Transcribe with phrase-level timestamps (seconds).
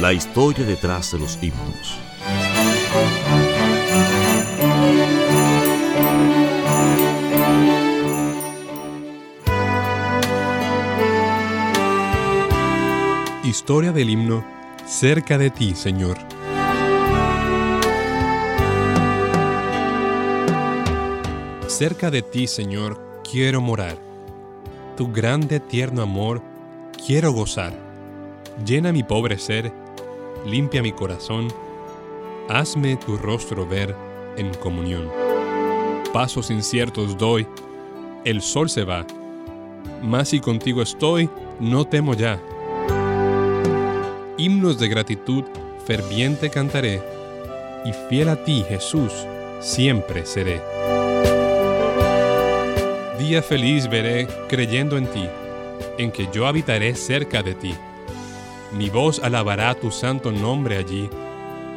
[0.00, 1.98] La historia detrás de los himnos.
[13.44, 14.44] Historia del himno
[14.86, 16.18] Cerca de ti, Señor.
[21.66, 23.96] Cerca de ti, Señor, quiero morar.
[24.96, 26.42] Tu grande tierno amor
[27.06, 27.83] quiero gozar.
[28.62, 29.72] Llena mi pobre ser,
[30.46, 31.48] limpia mi corazón,
[32.48, 33.96] hazme tu rostro ver
[34.36, 35.10] en comunión.
[36.12, 37.46] Pasos inciertos doy,
[38.24, 39.04] el sol se va,
[40.02, 42.40] mas si contigo estoy, no temo ya.
[44.38, 45.44] Himnos de gratitud
[45.84, 47.02] ferviente cantaré,
[47.84, 49.12] y fiel a ti, Jesús,
[49.60, 50.62] siempre seré.
[53.18, 55.24] Día feliz veré creyendo en ti,
[55.98, 57.74] en que yo habitaré cerca de ti.
[58.76, 61.08] Mi voz alabará tu santo nombre allí,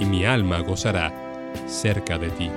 [0.00, 1.12] y mi alma gozará
[1.66, 2.50] cerca de ti.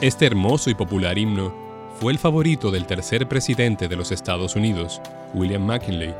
[0.00, 1.54] Este hermoso y popular himno
[2.00, 5.02] fue el favorito del tercer presidente de los Estados Unidos,
[5.34, 6.14] William McKinley,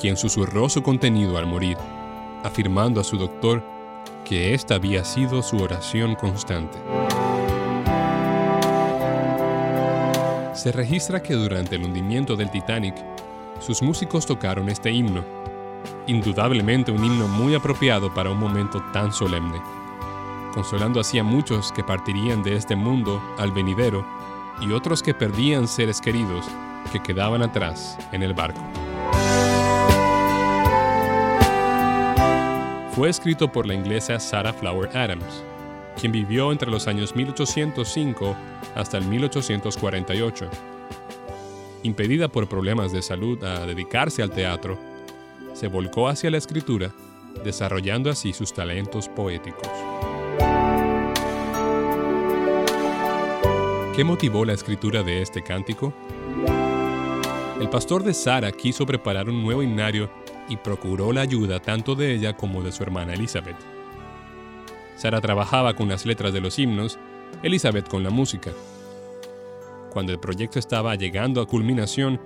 [0.00, 1.76] quien susurró su contenido al morir,
[2.44, 3.64] afirmando a su doctor
[4.24, 6.78] que esta había sido su oración constante.
[10.58, 12.96] Se registra que durante el hundimiento del Titanic,
[13.60, 15.24] sus músicos tocaron este himno,
[16.08, 19.62] indudablemente un himno muy apropiado para un momento tan solemne,
[20.52, 24.04] consolando así a muchos que partirían de este mundo al venidero
[24.60, 26.44] y otros que perdían seres queridos
[26.90, 28.60] que quedaban atrás en el barco.
[32.96, 35.44] Fue escrito por la inglesa Sarah Flower Adams,
[35.98, 38.36] quien vivió entre los años 1805
[38.74, 40.48] hasta el 1848.
[41.82, 44.78] Impedida por problemas de salud a dedicarse al teatro,
[45.54, 46.92] se volcó hacia la escritura,
[47.44, 49.68] desarrollando así sus talentos poéticos.
[53.94, 55.92] ¿Qué motivó la escritura de este cántico?
[57.60, 60.08] El pastor de Sara quiso preparar un nuevo himnario
[60.48, 63.56] y procuró la ayuda tanto de ella como de su hermana Elizabeth.
[64.98, 66.98] Sara trabajaba con las letras de los himnos,
[67.44, 68.50] Elizabeth con la música.
[69.92, 72.20] Cuando el proyecto estaba llegando a culminación,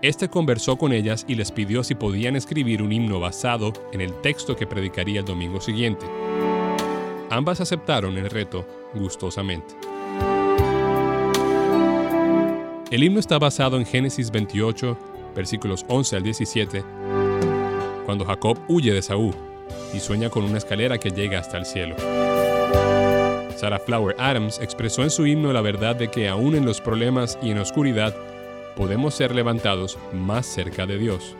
[0.00, 4.14] este conversó con ellas y les pidió si podían escribir un himno basado en el
[4.20, 6.06] texto que predicaría el domingo siguiente.
[7.28, 8.64] Ambas aceptaron el reto
[8.94, 9.74] gustosamente.
[12.92, 14.96] El himno está basado en Génesis 28,
[15.34, 16.84] versículos 11 al 17,
[18.06, 19.49] cuando Jacob huye de Saúl
[19.92, 21.96] y sueña con una escalera que llega hasta el cielo.
[23.56, 27.38] Sarah Flower Adams expresó en su himno la verdad de que aún en los problemas
[27.42, 28.14] y en oscuridad
[28.74, 31.36] podemos ser levantados más cerca de Dios.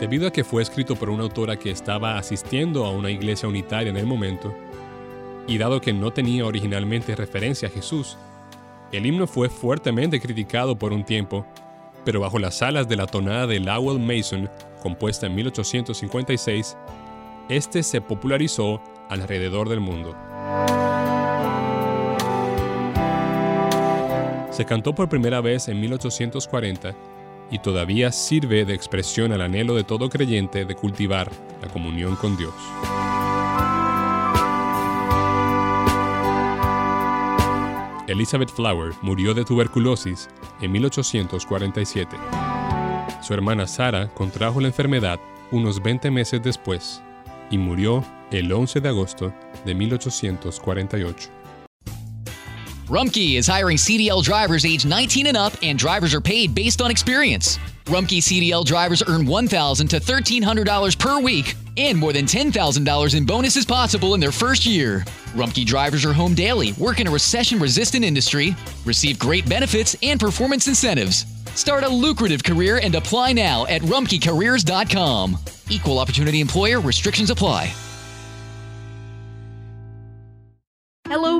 [0.00, 3.90] Debido a que fue escrito por una autora que estaba asistiendo a una iglesia unitaria
[3.90, 4.54] en el momento,
[5.46, 8.16] y dado que no tenía originalmente referencia a Jesús,
[8.92, 11.46] el himno fue fuertemente criticado por un tiempo,
[12.06, 14.48] pero bajo las alas de la tonada de Lowell Mason,
[14.80, 16.76] compuesta en 1856,
[17.48, 20.14] este se popularizó alrededor del mundo.
[24.52, 26.94] Se cantó por primera vez en 1840
[27.50, 31.28] y todavía sirve de expresión al anhelo de todo creyente de cultivar
[31.60, 32.54] la comunión con Dios.
[38.08, 40.28] Elizabeth Flower murió de tuberculosis
[40.60, 42.16] en 1847.
[43.20, 45.18] Su hermana Sarah contrajo la enfermedad
[45.50, 47.00] unos 20 meses después
[47.50, 49.32] y murió el 11 de agosto
[49.64, 51.30] de 1848.
[52.88, 56.88] Rumkey is hiring CDL drivers age 19 and up, and drivers are paid based on
[56.88, 57.58] experience.
[57.86, 63.66] Rumkey CDL drivers earn $1,000 to $1,300 per week, and more than $10,000 in bonuses
[63.66, 65.04] possible in their first year.
[65.36, 70.18] Rumkey drivers are home daily, work in a recession resistant industry, receive great benefits and
[70.18, 71.26] performance incentives.
[71.54, 75.38] Start a lucrative career and apply now at rumkeycareers.com.
[75.68, 77.72] Equal opportunity employer restrictions apply.